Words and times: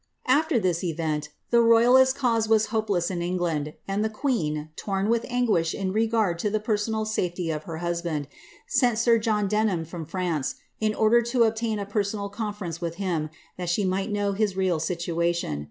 After 0.25 0.57
this 0.57 0.81
!veiit, 0.81 1.27
the 1.51 1.61
royalist 1.61 2.15
cause 2.15 2.49
was 2.49 2.65
hopeless 2.73 3.11
in 3.11 3.21
England, 3.21 3.75
and 3.87 4.03
the 4.03 4.09
queen, 4.09 4.69
torn 4.75 5.11
vith 5.11 5.23
anguish 5.29 5.75
in 5.75 5.91
regard 5.91 6.39
to 6.39 6.49
the 6.49 6.59
personal 6.59 7.05
safety 7.05 7.51
of 7.51 7.65
her 7.65 7.77
husband, 7.85 8.27
sent 8.67 8.97
sir 8.97 9.19
fohn 9.21 9.47
Denham 9.47 9.85
from 9.85 10.07
France,' 10.07 10.55
in 10.79 10.95
order 10.95 11.21
to 11.21 11.43
obtain 11.43 11.77
a 11.77 11.85
personal 11.85 12.29
conference 12.29 12.79
vith 12.79 12.95
him, 12.95 13.29
that 13.57 13.69
she 13.69 13.85
might 13.85 14.09
know 14.11 14.31
his 14.31 14.57
real 14.57 14.79
situation. 14.79 15.59